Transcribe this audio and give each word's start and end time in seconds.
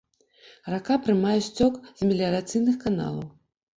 Рака 0.73 0.95
прымае 1.07 1.35
сцёк 1.49 1.73
з 1.99 2.11
меліярацыйных 2.13 2.75
каналаў. 2.89 3.25